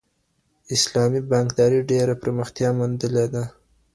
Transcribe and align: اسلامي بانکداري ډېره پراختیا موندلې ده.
اسلامي 0.75 1.21
بانکداري 1.31 1.79
ډېره 1.91 2.13
پراختیا 2.21 2.69
موندلې 2.77 3.25
ده. 3.33 3.43